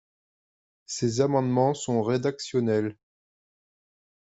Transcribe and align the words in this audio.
Ces 0.87 1.21
amendements 1.21 1.75
sont 1.75 2.01
rédactionnels. 2.01 2.97